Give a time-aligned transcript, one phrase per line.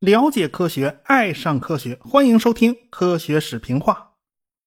[0.00, 3.94] 了解科学，爱上科学，欢迎收听《科学史评话》。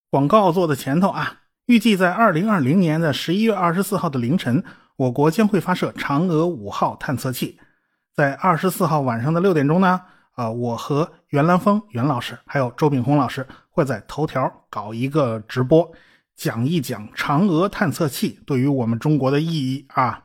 [0.09, 4.63] 广告做的前头啊，预计在二零二零年的十一月二十四号的凌晨，
[4.95, 7.59] 我国将会发射嫦娥五号探测器。
[8.15, 10.01] 在二十四号晚上的六点钟呢，
[10.31, 15.91] 啊，我和袁兰峰袁老师还有周炳红老师会在头条搞一个直播，
[16.37, 20.23] 讲一讲嫦娥探测器对于我们中国的意义啊。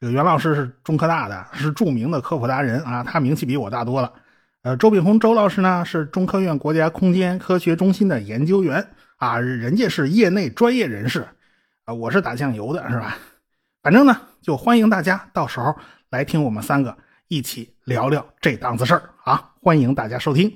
[0.00, 4.10] 这个袁老师是中科大的，是著名的科普达人啊，他名气比我大多了。
[4.62, 11.28] 呃，周炳红周老师呢是中科院国家空间科学中心的研究员啊，人家是业内专业人士
[11.84, 13.18] 啊，我是打酱油的，是吧？
[13.82, 15.76] 反正呢，就欢迎大家到时候
[16.08, 16.96] 来听我们三个
[17.28, 20.50] 一起聊聊这档子事儿啊，欢迎大家收听。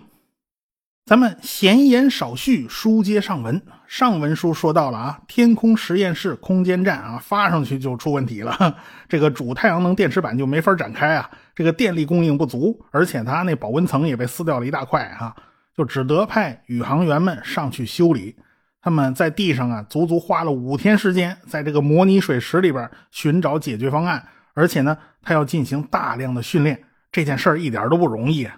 [1.06, 3.60] 咱们闲言少叙，书接上文。
[3.86, 8.74] 上文书说到了啊，天空实验室空间站啊，发上去就出问题了，
[9.06, 15.36] 这个主太阳能电池板就没法展开啊，这个电力供应不足，而且它那保温层也被撕掉了一大块啊，
[15.76, 18.34] 就只得派宇航员们上去修理。
[18.80, 28.48] 他们在地上啊，足足花了五天时间，在这个模拟水池里边寻找解决方案，而且呢，他要进行大量的训练，这件事儿一点都不容易。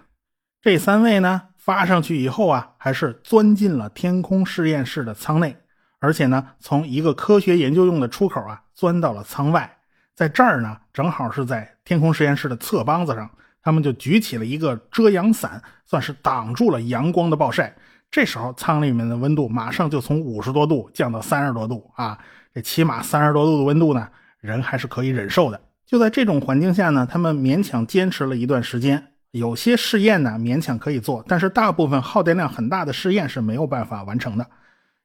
[0.62, 1.42] 这三位呢？
[1.66, 5.56] 发上去以后啊，还是钻进了天空实验室的舱内，
[5.98, 9.78] 而且呢，从一个科学研究用的出口啊，钻到了舱外。
[10.14, 13.28] 在这儿呢，正好是在天空实验室的侧帮子上，
[13.60, 17.74] 他们就举起了一个遮阳伞，算是挡住了阳光的暴晒。
[18.12, 22.16] 这时候，舱里面的温度马上就从五十多度降到三十多度啊，
[22.54, 25.60] 这起码三十多度的温度呢，人还是可以忍受的。
[25.84, 29.08] 就在这种环境下呢，他们勉强坚持了一段时间。
[29.32, 34.46] 有些试验呢勉强可以做，但是大部分耗电量很大的试验是没有办法完成的，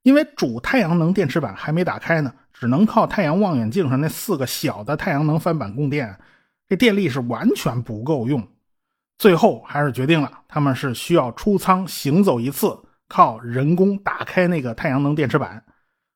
[0.04, 6.18] 因为主太阳能电池板还没打开呢，只能靠太阳望远镜上那四个小的太阳能翻板供电，
[6.70, 8.48] 这电力是完全不够用。
[9.18, 12.76] 最后还是决定了，他们是需要出舱行走一次，
[13.08, 15.64] 靠人工打开那个太阳能电池板。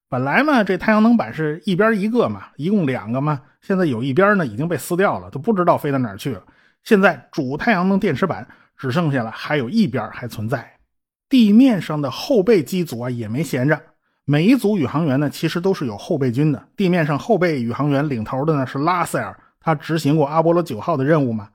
[0.10, 6.42] 本来嘛，这太阳能板是一边一个嘛，一共两个嘛，现在有一边呢已经被撕掉了，都不知道飞到哪儿去了。
[6.86, 8.48] 现在主太阳能电池板
[8.78, 10.72] 只剩下了，还有一边还存在。
[11.28, 13.82] 地面上的后备机组啊也没闲着，
[14.24, 16.68] 每一组宇航员呢其实都是有后备军的。
[16.78, 21.50] 地面上后备宇航员领头的呢是拉塞尔，他执行过阿波罗九号的任务嘛。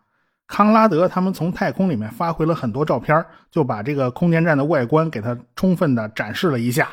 [0.49, 6.89] 康拉德他们从太空里面发回了很多照片，就把这个空间站的外观给他充分的展示了一下。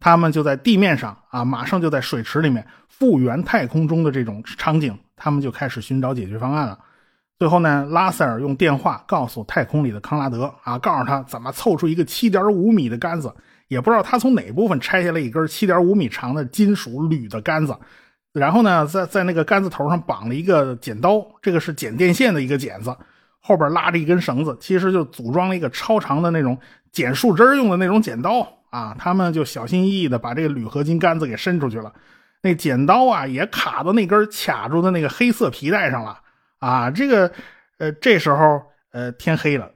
[0.00, 6.78] 他们就在地面上啊，马上就在水池里面复原太空中的这种场景，他们就开始寻找解决方案了。
[7.42, 13.34] 最后呢，拉塞尔用电话告诉太空里的康拉德啊，告诉他怎么凑出一个七点五米的杆子，
[13.66, 17.76] 也不知道他从哪部分拆下来一根七点五米长的金属铝的杆子，
[18.32, 22.96] 然后呢，在在那个杆子头上绑了一个剪刀，这个是剪电线的一个剪子，
[23.40, 26.56] 后边拉着一根绳子，其实就组装了一个超长的那种
[26.92, 28.94] 剪树枝用的那种剪刀啊。
[28.96, 31.92] 他们就小心翼翼的把这个铝合金杆子给伸出去了，
[32.42, 36.20] 那剪刀啊也卡到那根卡住的那个黑色皮带上了。
[36.62, 37.32] 啊，这个，
[37.78, 38.62] 呃，这时候，
[38.92, 39.68] 呃，天黑了，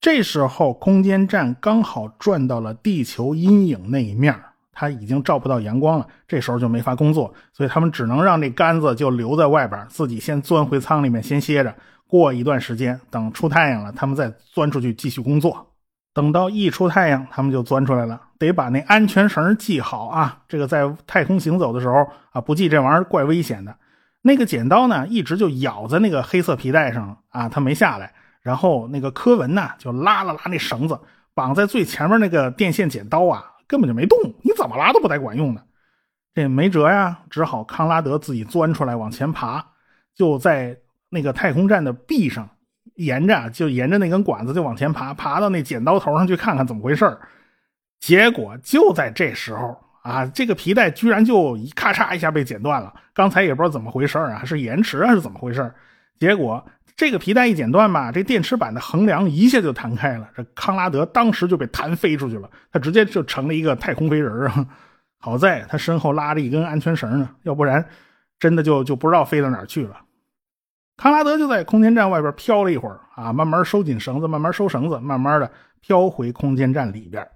[0.00, 4.34] 这时候空间站刚好转到了地球阴影那一面，
[4.72, 11.74] 它已经照不到阳光了，这时候就没法工作，所以他们只能让这杆子就留在外边，自己先钻回舱里面先歇着，
[12.08, 15.66] 过一段时间，等出太阳了，他们再钻出去继续工作。
[16.14, 23.76] 等到一出太阳，他们就钻出来了，得把那安全绳系好啊，这个在太空行走的时候啊，不系这玩意儿怪危险的。
[24.22, 28.12] 那个剪刀呢，一直就咬在那个黑色皮带上啊，它没下来。
[28.42, 30.98] 然后那个柯文呢，就拉了拉那绳子，
[31.34, 34.18] 绑在最前面那个电线剪刀啊，根本就没动。
[34.42, 35.62] 你怎么拉都不带管用的。
[36.34, 39.64] 这没辙呀，只好康拉德自己钻出来往前爬，
[40.14, 40.76] 就在
[41.08, 42.48] 那个太空站的壁上，
[42.94, 47.18] 沿着就沿着那根管子就往前爬，爬到那剪刀头上去看看怎么回事
[47.98, 49.78] 结果就在这时候。
[50.02, 52.92] 啊，这个皮带居然就一咔嚓一下被剪断了。
[53.12, 55.72] 刚才也不知道怎么回事啊，是延迟还是怎么回事
[56.18, 56.64] 结果
[56.96, 60.28] 这个皮带一剪断吧，这电池板的横梁一下就弹开了。
[60.36, 64.66] 这康拉德当时就被弹飞出去了，他直接就成了一个太空飞人啊！
[65.18, 67.86] 好在他身后拉着一根安全绳呢，要不然
[68.38, 69.96] 真的就就不知道飞到哪去了。
[70.96, 77.26] 康拉德就在空间站外边飘了一会儿啊，慢慢收紧绳子，慢慢收绳子，慢慢的飘回空间站里边。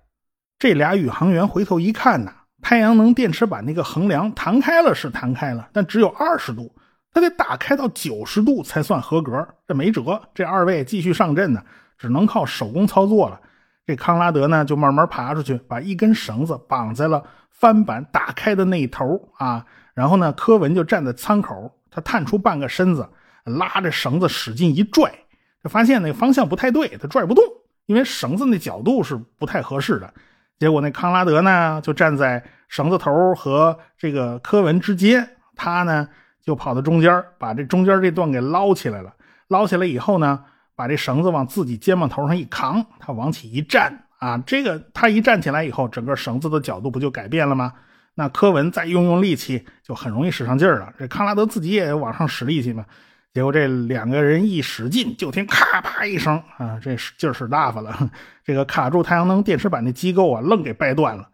[0.58, 2.32] 这俩宇航员回头一看呐。
[2.64, 6.74] 太阳能电池板那个横梁弹开了是弹开了，但只有二十度，
[7.12, 9.46] 它得打开到九十度才算合格。
[9.68, 11.62] 这没辙，这二位继续上阵呢，
[11.98, 13.38] 只能靠手工操作了。
[13.86, 19.66] 这康拉德呢，就慢慢爬出去，把一根绳子绑在了翻板打开的那一头啊。
[19.92, 23.06] 然后呢，柯文就站在舱口，他探出半个身子，
[23.44, 25.12] 拉着绳子使劲一拽，
[25.62, 27.44] 就发现那个方向不太对，他拽不动，
[27.84, 30.14] 因为绳子那角度是不太合适的。
[30.58, 36.08] 结果那康拉德呢，就站在绳子头和这个柯文之间，他呢
[36.42, 39.12] 就跑到中间，把这中间这段给捞起来了。
[39.48, 40.40] 捞起来以后呢，
[40.74, 47.72] 把这绳子往自己肩膀头上一扛，他往起一站啊，这个他一站起来以后，整个绳子的角度不就改变了吗？
[48.14, 50.92] 那柯文再用用力气，就很容易使上劲儿了。
[50.98, 52.84] 这康拉德自己也往上使力气嘛。
[53.34, 58.10] 结果这两个人一使劲，就听咔啪一声啊，这劲儿使大发了。
[58.44, 61.28] 这个卡住太阳能电池板的机构啊，愣给掰断了。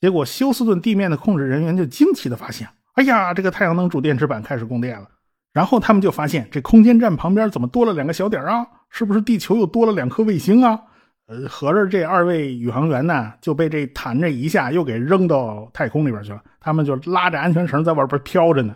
[0.00, 5.06] 结果休斯顿地面的控制人员就惊奇的发现，哎呀，这个太阳能主电池板开始供电了。
[5.52, 8.66] 然后他们就发现，这空间站旁边怎么多了两个小点啊？
[8.90, 10.80] 是不是地球又多了两颗卫星啊？
[11.28, 16.42] 呃，合着这二位宇航员呢，就被这弹这一下又给扔到太空里边去了。
[16.58, 18.74] 他们就拉着安全绳在外边飘着呢。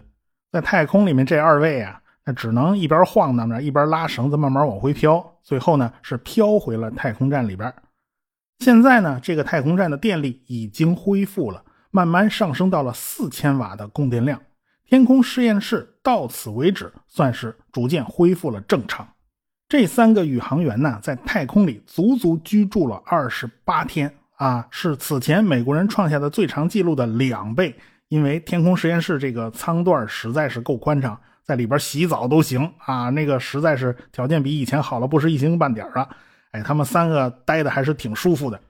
[0.52, 5.38] 在太空里面，这二位啊，那只能一边晃荡着，一边拉绳子慢慢往回飘。
[5.42, 7.72] 最后呢，是飘回了太空站里边。
[8.58, 14.38] 现在呢，这个太空站的电力已经恢复了，慢慢上升到了四千瓦的供电量。
[14.84, 19.08] 天空实验室到此为止，算是逐渐恢复了正常。
[19.66, 27.74] 这三个宇航员呢，在太空里足足居住了二十八天啊，是此前美国人创下的最长记录的两倍。
[28.08, 36.06] 因为天空实验室这个舱段实在是够宽敞，在里边洗澡都行啊，那个实在是条件比以前好了不是一星半点了。
[36.52, 38.60] 哎，他们三个待的还是挺舒服的。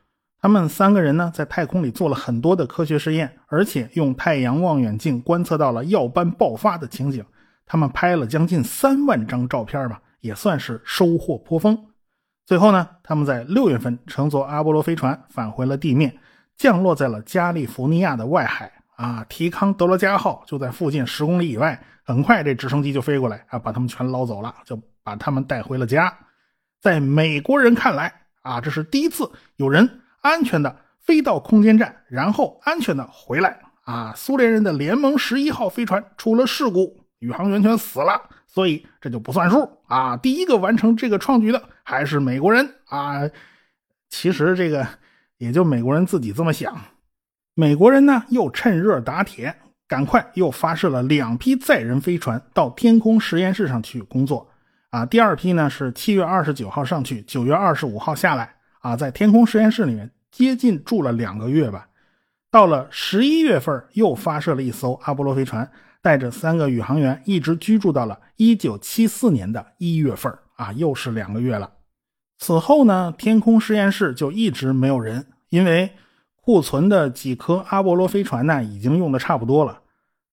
[0.40, 7.24] 他们三个人呢，在太空里做了很多的科学实验，而且用太阳望远镜观测到了耀斑爆发的情景。
[7.66, 11.76] 他们拍了将近三万张照片吧，也算是收获颇丰。
[12.46, 16.16] 最后呢，他们在六月份乘坐阿波罗飞船返回了地面，
[16.56, 18.70] 降落在了加利福尼亚的外海。
[18.94, 21.80] 啊，提康德罗加号就在附近十公里以外。
[22.08, 26.12] 很快，这直升机就飞过来啊，把他们全捞走了，就把他们带回了家。
[26.80, 30.00] 在美国人看来啊，这是第一次有人。
[30.20, 34.12] 安全的飞到空间站，然后安全的回来啊！
[34.16, 40.16] 苏联人的联盟十一号飞船出了事故，宇航员全死了，所以这就不算数啊！
[40.16, 43.20] 第一个完成这个创举的还是美国人啊！
[44.08, 44.86] 其实这个
[45.38, 46.76] 也就美国人自己这么想。
[47.54, 49.56] 美国人呢又趁热打铁，
[49.88, 54.46] 赶快又发射了两批载人飞船到天空实验室上去工作
[54.90, 55.06] 啊！
[55.06, 58.54] 第二批呢是七月二十九号上去，九月二十五号下来。
[58.80, 61.88] 啊，在天空实验室里面接近住了两个月吧，
[62.48, 65.68] 到了十一月份又发射了一艘阿波罗飞船，
[66.00, 71.72] 带着三个宇航员一直居住到了一九七四年的一月份啊，又是两个月了。
[72.38, 75.90] 此后呢，天空实验室就一直没有人，因为
[76.48, 79.82] 库存的几颗阿波罗飞船呢已经用的差不多了。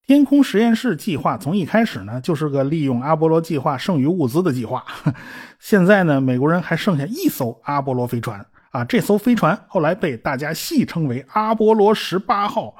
[0.07, 4.85] 天空实验室计划从一开始呢就是个利用阿波罗计划剩余物资的计划。
[5.59, 12.73] 现在呢，美国人还剩下一艘阿波罗飞船啊，这艘飞船后来被大家戏称为阿波罗十八号。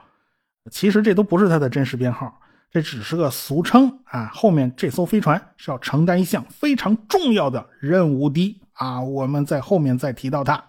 [0.72, 2.40] 其实这都不是它的真实编号，
[2.72, 4.32] 这只是个俗称啊。
[4.34, 10.64] 后面这艘飞船是要承担一项非常重要的任务的啊，我们在后面再提到它。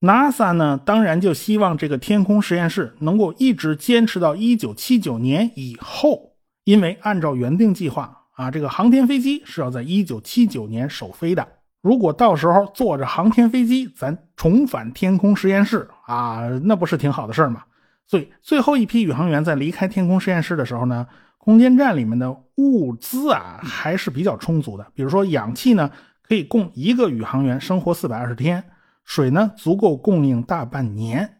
[0.00, 6.32] NASA 呢，当然就希望这个天空实验室能够一直坚持到1979年以后，
[6.64, 11.48] 因为按照原定计划啊，这个航天飞机是要在1979年首飞的。
[11.80, 17.62] 如果到时候坐着航天飞机咱重返天空实验室啊，那不是挺好的事儿吗？
[18.06, 21.06] 所以最后一批宇航员在离开天空实验室的时候呢，
[21.38, 25.90] 空间站里面的物资啊还是比较充足的，比如说氧气呢，
[26.28, 28.62] 可以供一个宇航员生活420天。
[29.06, 31.38] 水呢，足够供应大半年，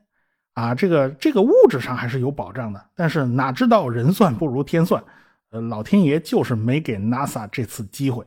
[0.54, 2.82] 啊，这个这个物质上还是有保障的。
[2.94, 5.02] 但是哪知道人算不如天算，
[5.50, 8.24] 呃，老天爷就是没给 NASA 这次机会。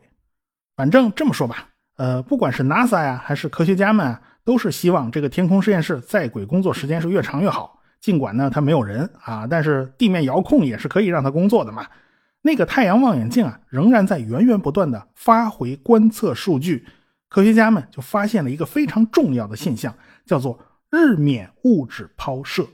[0.76, 7.80] 反正这么说吧，呃，不管是 NASA 呀，还是科学家们，都是希望这个天空实验室在轨工作时间是越长越好。
[8.02, 11.88] 尽管呢，它没有人啊，但是地面遥控也是可以让它工作的嘛。
[12.42, 16.86] 那个太阳望远镜啊，仍然在源源不断的发回观测数据。
[17.30, 19.96] 科学家们就发现了一个非常重要的现象，
[20.26, 20.60] 叫做
[20.90, 22.68] 日冕物质抛射。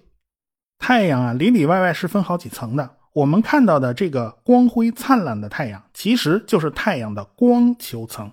[0.79, 2.97] 太阳啊，里里外外是分好几层的。
[3.13, 8.31] 我们看到的这个光辉灿烂的太阳，其实就是太阳的光球层。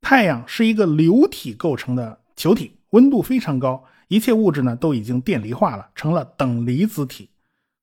[0.00, 7.30] 太阳是一个流体构成的球体，温度非常高，一切物质呢都已经电离化了，成了等离子体。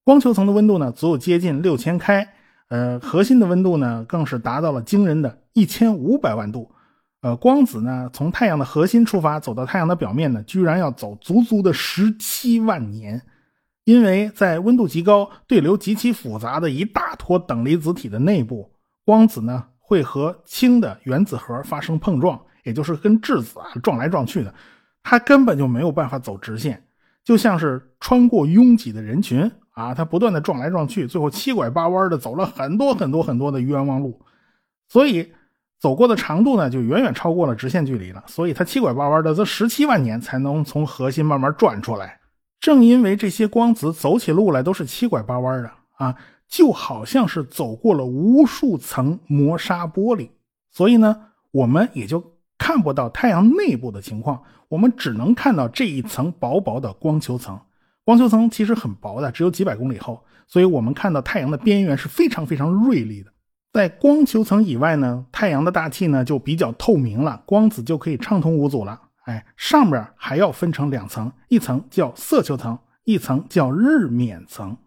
[0.04, 2.34] 光球层的温度呢足有接近六千开，
[2.70, 6.72] 呃，核心的温度呢更是达到了惊人的一千五百万度。
[7.24, 13.22] 呃，光子呢，从太阳的核心出发，走到太阳的表面呢，居然要走足足的十七万年，
[13.86, 18.70] 因为在温度极高、对流极其复杂的一大坨等离子体的内部，
[19.06, 24.54] 光子呢会和氢的原子核发生碰撞，也就是跟质子啊撞来撞去的，
[25.02, 26.84] 它根本就没有办法走直线，
[27.24, 34.20] 就像是穿过拥挤的人群啊，它不断的撞来撞去，最后七拐八弯的走了很多很多很多的冤枉路，
[34.90, 35.32] 所以。
[35.84, 42.22] 走过的长度呢，就远远超过了直线距离了，所以它七拐八弯的，这十七万年才能从核心慢慢转出来。
[42.62, 46.16] 正因为这些光子走起路来都是七拐八弯的啊，
[46.48, 50.30] 就好像是走过了无数层磨砂玻璃，
[50.72, 51.18] 所以呢，
[51.52, 52.24] 我们也就
[52.58, 57.60] 看不到太阳内部的情况，我们只能看到这一层薄薄的光球层。
[58.06, 63.33] 光球层其实很薄的，只有几百公里厚，所以我们看到太阳的边缘是非常非常锐利的。
[63.74, 69.02] 在光球层以外呢，太阳的大气呢就比较透明了，光子就可以畅通无阻了。
[69.24, 74.78] 哎，上边还要分成两层，一层叫色球层，一层叫日冕层。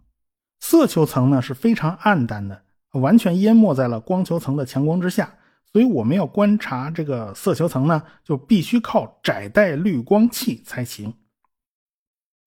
[0.61, 2.61] 色球层呢是非常暗淡的，
[2.93, 5.33] 完全淹没在了光球层的强光之下，
[5.73, 11.13] 所以我们要观察这个色球层呢，就必须靠窄带滤光器才行。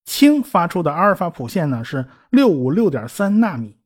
[0.06, 3.76] 氢发出的阿尔法谱线呢是六五六点三纳米。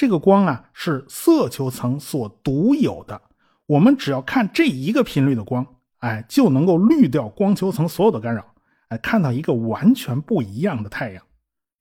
[0.00, 3.20] 这个光啊是色球层所独有的，
[3.66, 5.66] 我们只要看这一个频率的光，
[5.98, 8.42] 哎，就能够滤掉光球层所有的干扰，
[8.88, 11.22] 哎，看到一个完全不一样的太阳。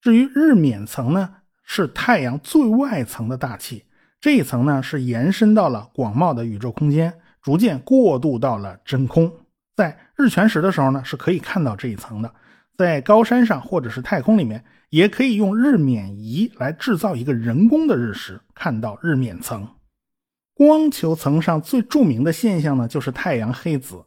[0.02, 1.34] 至于日冕层呢，
[1.64, 3.86] 是太阳最外层的大气，
[4.20, 9.32] 这一层呢是延伸到了广袤的宇宙空间，逐渐过渡到了真空。
[9.78, 12.30] 在日全食的时候呢，是可以看到这一层的。
[12.78, 19.68] 在高山上或者是太空里面，也可以用日冕仪来制造一个人工的日食，看到日冕层。
[20.54, 24.04] 光球层上最著名的现象呢，就是太阳黑子。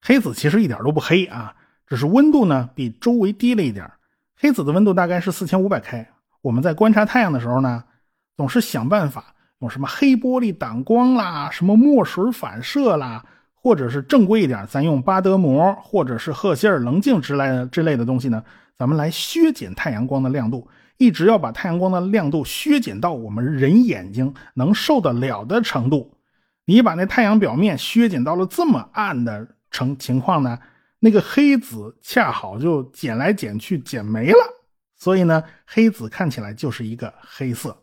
[0.00, 1.54] 黑子其实一点都不黑啊，
[1.86, 3.90] 只是温度呢比周围低了一点。
[4.36, 6.06] 黑子的温度大概是四千五百 K。
[6.42, 7.84] 我们在观察太阳的时候呢，
[8.36, 13.24] 总是想办法用什么黑玻璃挡光啦，什么墨水反射啦。
[13.62, 18.42] 或者是正规一点，咱用巴德膜或者是赫歇尔棱镜之类的之类的东西呢，
[18.80, 26.16] 咱们来削减太阳光的亮度，一直要把太阳光的亮度削减到我们人眼睛能受得了的程度。
[26.64, 30.58] 你把那太阳表面削减到了这么暗的成情况呢，
[30.98, 34.38] 那个黑子恰好就减来减去减没了，
[34.96, 37.76] 所以呢，黑子看起来就是一个黑色。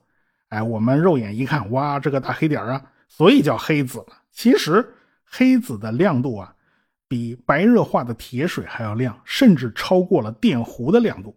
[0.49, 4.07] 哎，我们肉眼一看，哇，这个大黑点啊，所以叫黑子了。
[4.31, 4.83] 其实。
[5.29, 6.55] 黑子的亮度啊，
[7.09, 11.35] 比白热化的铁水还要亮，甚至超过了电弧的亮度。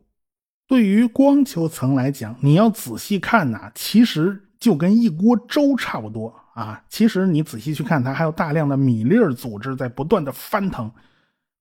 [0.67, 6.83] 对于光球层来讲，你要仔细看呐，其实就跟一锅粥差不多啊。
[6.89, 10.91] 其实你仔细去看，它还有大量的米粒组织在不断的翻腾。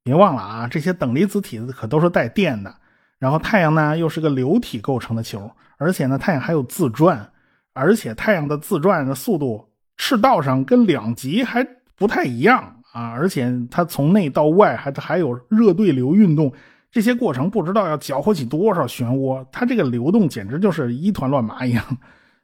[0.03, 2.73] 别忘了啊，这些等离子体可都是带电的。
[3.19, 7.31] 然后太阳呢，又是个流体构成的球，而且呢，太阳还有自转，
[7.73, 11.67] 而且太阳的自转的速度，赤道上跟两极还。
[11.99, 16.51] 不太一样啊，而且它从内到外还还有热对流运动，
[16.91, 21.97] 这些过程不知道要搅和起多少漩涡，它这个流动简直就是一团乱麻一样。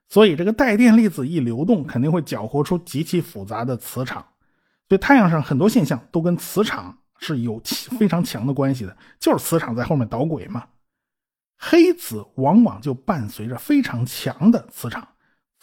[0.08, 4.24] 所以这个带电粒子一流动，肯定会搅和出极其复杂的磁场。
[4.88, 7.60] 所以太阳上很多现象都跟磁场是有
[7.98, 10.64] 非常强的关系的，就是磁场在后面捣鬼嘛。
[11.58, 15.08] 黑子往往就伴随着非常强的磁场，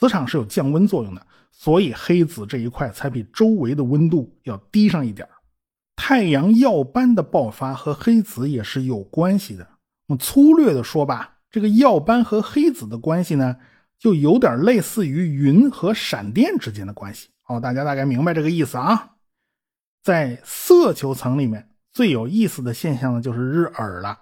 [0.03, 1.25] 磁场是有降温作用的。
[1.53, 5.29] 所以黑子这一块才比周围的温度要低上一点
[5.95, 9.65] 太阳耀斑的爆发和黑子也是有关系的。
[10.09, 13.57] 我们粗略的说吧，这个耀斑和黑子的关系呢，
[13.97, 17.29] 就有点类似于云和闪电之间的关系。
[17.47, 19.11] 哦，大家大概明白这个意思啊？
[20.03, 24.19] 在色球层里面最有意思的现象呢，就是日耳了。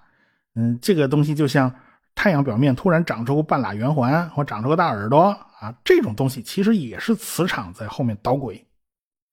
[0.57, 1.75] 嗯，这个东西就像
[2.21, 5.35] 太阳表面突然长出个半拉圆环，或长出个大耳朵。
[5.59, 8.63] 啊，这种东西其实也是磁场在后面捣鬼。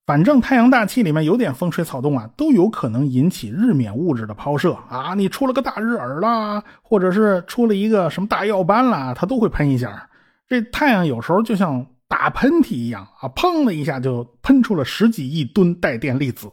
[0.06, 5.14] 反正太阳大气里面有点风吹草动啊，都有可能引起日冕物质的抛射啊。
[5.16, 10.10] 你出了个大日耳啦，或者是出了一个什么大耀斑啦，它都会喷一下。
[10.48, 16.50] 这太阳有时候就像打喷嚏一样啊，砰的一下就喷出了十几亿吨带电粒子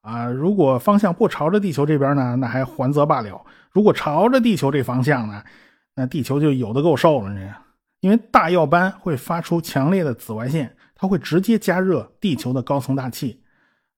[0.00, 0.26] 啊。
[0.26, 3.44] 如果方向不朝着地球这边呢，那还还则罢了；
[3.76, 5.42] 如果朝着地球这方向呢，
[5.94, 7.54] 那地球就有的够受了这。
[8.00, 13.42] 因为大耀斑会发出强烈的紫外线，它会直接加热地球的高层大气。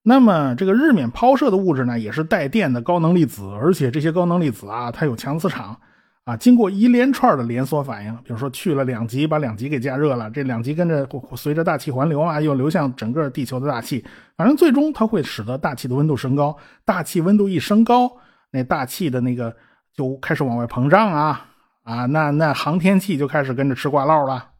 [0.03, 5.79] 那么这个日冕抛射的物质呢，也是带电的高能粒子，而且这些高能粒子啊，它有强磁场
[6.25, 6.35] 啊。
[6.35, 11.07] 经过一连串的连锁反应，比如说去了两极，把两极给加热了，这两极跟着
[11.37, 14.03] 随着大气环流啊，又流向整个地球的大气。
[14.35, 18.11] 反正最终它会使得大气的温度升高，大气温度一升高，
[18.51, 19.55] 那大气的那个
[19.99, 21.47] 就开始往外膨胀啊。
[21.83, 24.51] 啊，那那航天器就开始跟着吃挂烙了。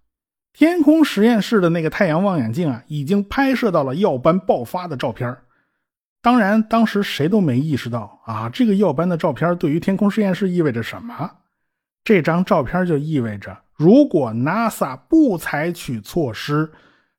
[0.52, 5.38] 天空实验室的那个太阳望远镜啊，已经拍摄到了耀斑爆发的照片
[6.22, 11.32] 当然，当时谁都没意识到啊，这个耀斑的照片对于天空实验室意味着什么。
[12.04, 16.72] 这张照片就意味着，如果 NASA 不采取措施，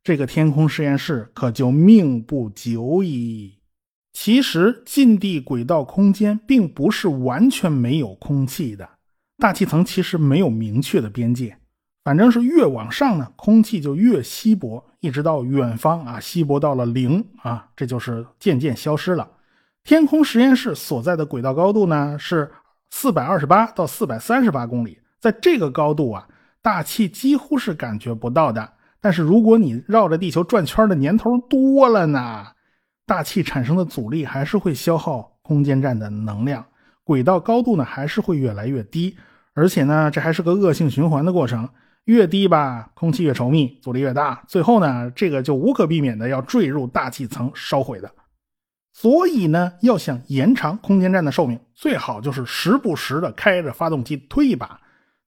[0.02, 3.59] 这个天空实验室可就命不久矣。
[4.12, 8.88] 其实，近地轨道空间并不是完全没有空气的，
[9.38, 11.56] 大气层其实没有明确的边界，
[12.04, 19.26] 反正是越往上呢，空气就越稀薄，一直到远方啊，稀薄到了零啊，这就是渐渐消失了。
[19.84, 22.50] 天空实验室所在的轨道高度呢是
[22.90, 26.28] 四百二十八到四百三十八公里，在这个高度啊，
[26.60, 28.72] 大气几乎是感觉不到的。
[29.00, 32.48] 但是如果你绕着地球转圈的年头多了呢？
[33.10, 36.64] 大气产生的阻力还是会消耗空间站的能量，
[37.02, 39.16] 轨道高度呢还是会越来越低，
[39.52, 41.68] 而且呢这还是个恶性循环的过程，
[42.04, 48.08] 越低吧空气越稠密，阻力越大，最后呢这个就无可避免的要坠入大气层烧毁的。
[48.92, 54.78] 所以呢要想延长空间站的寿命，最好就是时不时的开着发动机推一把，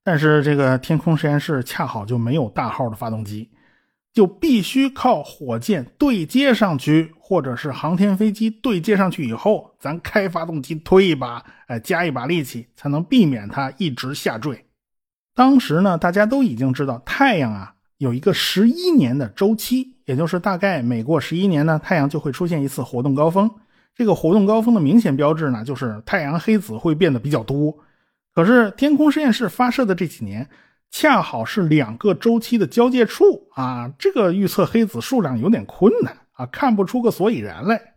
[0.06, 3.50] 但是这个天空实验室恰好就没有大号的发动机。
[4.14, 14.64] 就必须靠火箭对接上去，或者是航天飞机对接上去以后，咱开发动机推一把，哎，加一把力气，才能避免它一直下坠。
[15.34, 23.50] 当时呢，大家都已经知道太阳啊有一个十一年的周期，也就是大概每过十一年呢，太阳就会出现一次活动高峰。
[23.96, 27.76] 这个活动高峰的明显标志呢，就是太阳黑子会变得比较多。
[28.36, 30.48] 可是天空实验室发射的这几年。
[30.94, 37.96] 恰好是两个周期的交界处啊，这个预测黑子数量有点困难啊，看不出个所以然来。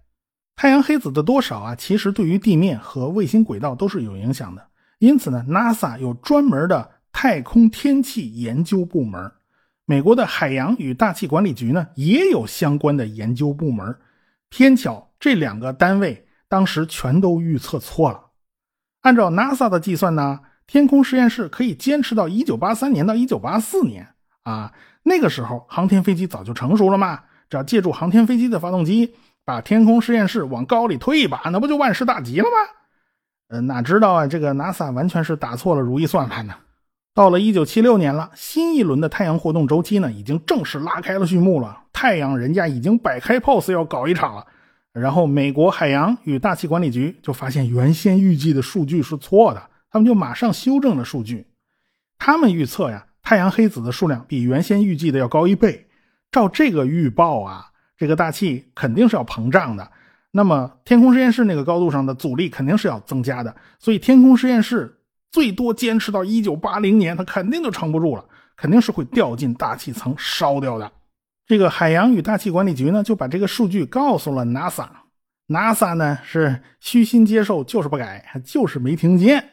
[0.57, 4.67] 太阳黑子的多少啊，其实对于地面和卫星轨道都是有影响的。
[4.99, 9.31] 因此呢，NASA 有专门的太空天气研究部门，
[9.85, 13.95] 美国的海洋与大气管理局呢也有相关的研究部门。
[14.49, 18.31] 偏巧这两个单位当时全都预测错了。
[19.03, 20.41] 按照 NASA 的计算呢。
[20.67, 24.09] 天空实验室可以坚持到一九八三年到一九八四年
[24.43, 24.73] 啊，
[25.05, 32.73] 那个时候航天飞机早就成熟了嘛，只要借助航天飞机的发动机，把天空实验室往高里推一把，那不就万事大吉了吗？
[33.49, 36.55] 呃，哪知道啊，这个 NASA 完全是打错了如意算盘呢。
[37.15, 41.85] 到了一九七六年了，新一轮的太阳活动周期呢，已经正式拉开了序幕了。
[41.93, 44.45] 太阳人家已经摆开 pose 要搞一场了，
[44.93, 49.63] 然后美国海洋与大气管理局就发现原先预计的数据是错的。
[49.97, 51.47] 他们就马上修正了数据，
[52.19, 55.87] 他们预测呀，太阳黑子的数量比原先预计的要高一倍。
[56.31, 59.91] 照这个预报啊，这个大气肯定是要膨胀的。
[60.33, 63.57] 那么天空实验室那个高度上的阻力肯定是要增加的。
[63.79, 65.01] 所以天空实验室
[65.33, 68.23] 最多坚持到一九八零年，它肯定就撑不住了，
[68.55, 70.93] 肯定是会掉进大气层烧掉的。
[71.47, 79.53] 这个海洋与大气管理局呢，就把这个数据告诉了 NASA，NASA 呢是虚心接受，就是不改，就是没听见。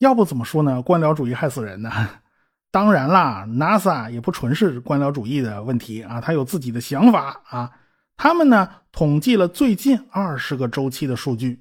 [0.00, 0.82] 要不怎么说呢？
[0.82, 1.90] 官僚主义害死人呢。
[2.72, 7.70] 当然啦，NASA 也不纯是官僚主义的问题啊，他有自己的想法啊。
[8.16, 11.60] 他们呢统计了最近二十个周期的数据，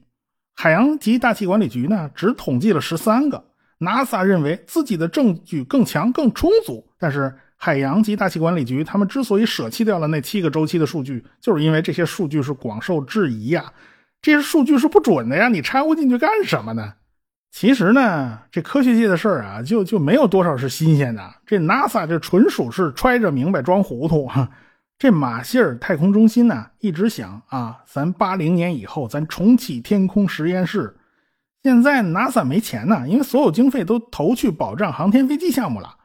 [0.56, 3.44] 海洋及大气管理局呢只统计了十三个。
[3.80, 13.74] NASA 认为自己的证据更强更充足，但是海洋及大气管理局他们之所以舍弃掉了那七个周期的数据，就是因为这些数据是广受质疑呀，
[14.22, 16.94] 这些数据是不准的呀，你掺和进去干什么呢？
[17.52, 21.22] 其实呢，这科学界的事儿啊，就就没有多少是新鲜的。
[21.46, 24.48] 这 NASA 这纯属是揣着明白装糊涂哈。
[24.98, 30.96] 这马歇尔太空中心呢，一直想啊，咱八零年以后咱重启天空实验室。
[31.64, 35.96] 现在 NASA 没钱呢，因为所有经费都投去保障航天飞机项目了。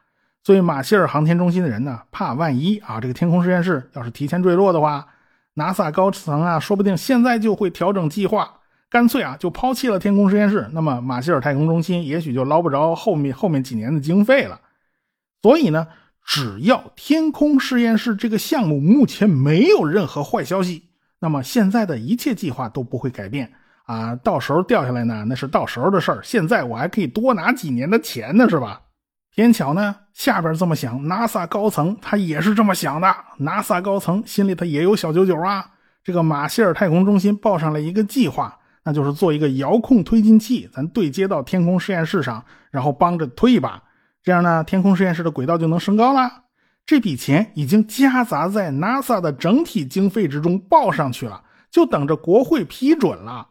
[0.43, 5.05] 所以马歇尔航天中心的人呢，怕万一啊，这个天空实验室要是提前坠落的话
[5.55, 8.49] ，NASA 高层啊，说不定现在就会调整计划。
[8.95, 14.57] 干脆啊，就抛弃了天空实验室，那么马歇尔太空中心也许就捞不着后面后面几年的经费了。
[15.41, 15.85] 所以呢，
[16.25, 20.83] 只要天空实验室这个项目目前没有任何坏消息，
[21.19, 23.51] 那么现在的一切计划都不会改变
[23.83, 24.15] 啊。
[24.15, 26.21] 到时候掉下来呢，那是到时候的事儿。
[26.23, 28.79] 现在我还可以多拿几年的钱呢，是吧？
[29.35, 33.13] 偏巧呢，下边这么想，NASA 高层他也是这么想的。
[33.41, 35.71] NASA 高层心里他也有小九九啊。
[36.01, 38.57] 这个马歇尔太空中心报上了一个计划。
[38.85, 43.81] 那就是做一个遥控推进器，咱对接到天空实验室上，然后帮着推一把，
[44.21, 46.43] 这样呢，天空实验室的轨道就能升高了。
[46.85, 53.47] 这笔钱已经夹杂在 NASA 的整体经费之中报上去了，就等着国会批准了。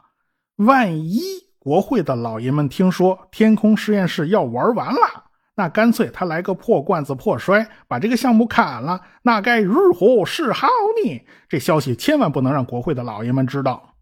[0.59, 1.20] 万一
[1.59, 5.25] 国会的老爷们听说天空实验室要玩完了，
[5.57, 10.68] 那干脆他来个破罐子破摔，把这个项目砍了，那该如何是好
[11.03, 11.20] 呢？
[11.49, 13.94] 这消息千万不能让国会的老爷们知道。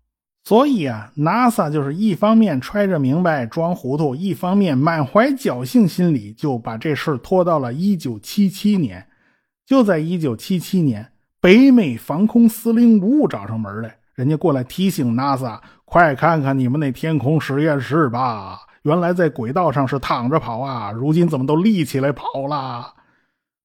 [0.45, 9.07] 所以啊，NASA 就是一方面揣着明白装糊涂，一方面满怀侥幸心理，就把这事拖到了1977年。
[9.65, 22.93] 就在1977年，北美防空司令部找上门来，人家过来提醒 NASA：“ 快看看你们那天空实验室吧，原来在轨道上是躺着跑啊，如今怎么都立起来跑啦？”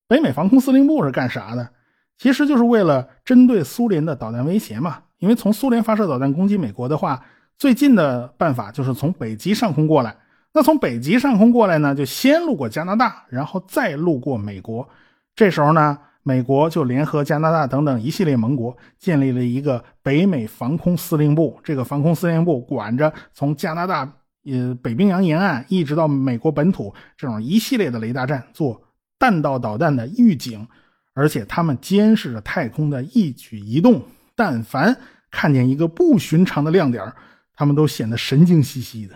[0.07, 1.71] 北美防空司令部是干啥的？
[2.19, 4.99] 其实就是为了针对苏联的导弹威胁嘛。
[5.19, 7.23] 因为从苏联发射导弹攻击美国的话，
[7.57, 10.15] 最近的办法就是从北极上空过来。
[10.53, 14.87] 那从北极上空过来呢，就先路过加拿大，然后再路过美国。
[15.35, 21.59] 这时候呢，美国就联合加拿大等等一系列盟国，建立了一个北美防空司令部。
[21.63, 24.11] 这个防空司令部管着从加拿大
[24.45, 28.81] 呃北冰洋沿岸一直到美国本土这种一系列的雷达站，做
[29.19, 30.67] 弹道导弹的预警，
[31.13, 34.01] 而且他们监视着太空的一举一动。
[34.37, 34.95] 但凡
[35.31, 37.11] 看见一个不寻常的亮点，
[37.55, 39.15] 他们都显得神经兮兮的。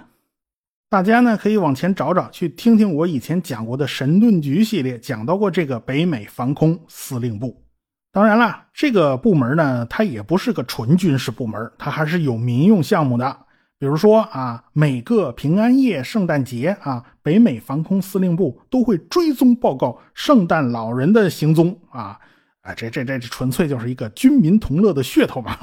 [0.90, 7.64] 大家呢可以往前找找，去听听我以前讲过的神盾局系列，讲到过这个北美防空司令部。
[8.12, 13.46] 当然了，这个部门呢，它也不是个纯军事部门，它还是有民用项目的。
[13.80, 22.20] 比如说啊，每个平安夜、圣诞节啊，北美防空司令部都会追踪报告圣诞老人的行踪啊。
[22.62, 25.58] 啊，这这这纯粹就是一个军民同乐的噱头嘛。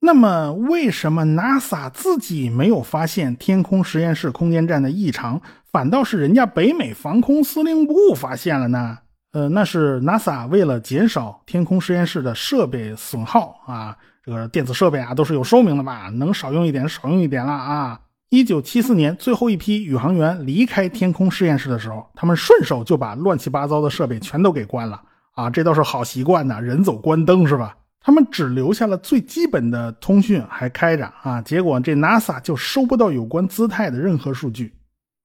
[0.00, 8.96] 那么，为什么 NASA 自己没有发现天空实验室空间站的异常，反倒是人家北美防空司令部发现了呢？
[9.32, 18.00] 呃，那是 NASA 为了减少天空实验室的设备损耗啊，这个电子设备啊都是有寿命的吧，能少用一点少用一点了啊。
[18.30, 25.02] 一九七四年，最后一批宇航员离开天空实验室的时候，他们顺手就把乱七八糟的设备全都给关了。
[25.40, 27.74] 啊，这倒是好习惯呐，人走关灯是吧？
[28.02, 34.74] 他们只留下了最基本的通讯还开着啊，结果这 NASA 就收不到有关姿态的任何数据。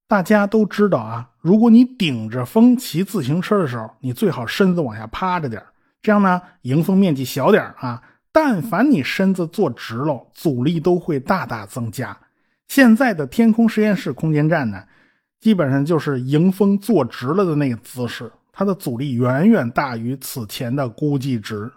[0.08, 5.62] 大家都知道啊，如果你顶着风骑自行车的时候，你最好身子往下趴着点
[6.02, 8.02] 这样呢迎风面积小点啊。
[8.32, 12.16] 但凡你身子坐直了，阻力都会大大增加。
[12.68, 14.84] 现在的天空实验室空间站呢，
[15.40, 18.32] 基本上就是迎风坐直了的那个姿势。
[18.58, 21.70] 它的阻力远远大于此前的估计值。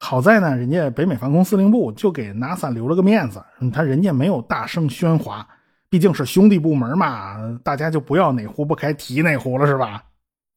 [0.00, 3.40] 好在呢，人家北美防空司令部就给 NASA 留了个面子，
[3.72, 5.46] 他人家没有大声喧哗，
[5.88, 10.02] 毕竟是兄弟部门嘛，大家就不要哪壶不开提哪壶了，是吧？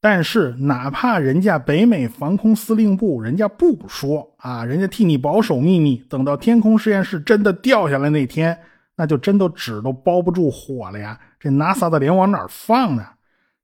[0.00, 8.58] 但是哪怕人家北美防空司令部人家不说啊，人家替你保守秘密，等到天空实验室真的掉下来那天，
[8.96, 11.16] 那就真都纸都包不住火了呀！
[11.38, 13.06] 这 NASA 的脸往哪放呢？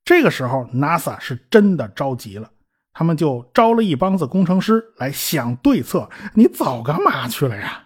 [0.04, 2.50] 这个时候，NASA 是真的着急了，
[2.92, 6.10] 他们就招了一帮子工程师来想对策。
[6.34, 7.84] 你早干嘛去了呀？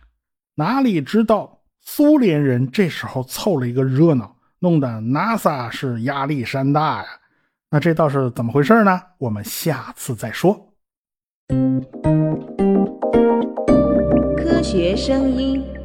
[0.54, 7.08] 哪里知道苏联人这时候凑了一个热闹，弄得 NASA 是压力山大呀。
[7.70, 8.98] 那这倒是怎么回事呢？
[9.18, 10.72] 我们下次再说。
[14.38, 15.75] 科学声音。